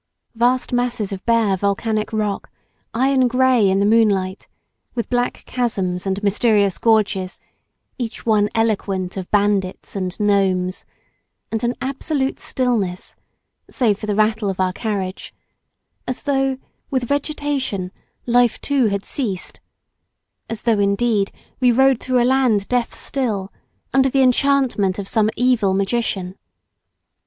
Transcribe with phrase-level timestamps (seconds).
[0.33, 2.49] Vast masses of bare volcanic rock,
[2.91, 4.47] iron grey in the moonlight,
[4.95, 7.39] with black chasms and mysterious gorges,
[7.99, 10.85] each one eloquent of bandits and gnomes,
[11.51, 13.15] and an absolute stillness,
[13.69, 15.35] save for the rattle of our carriage,
[16.07, 16.57] as though,
[16.89, 17.91] with vegetation,
[18.25, 19.59] life too had ceased,
[20.49, 23.49] as though indeed we rode through a land deathstill,
[23.93, 26.35] under the enchantment of some evil magician.